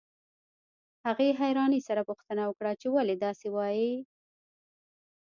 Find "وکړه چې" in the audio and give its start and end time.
2.45-2.87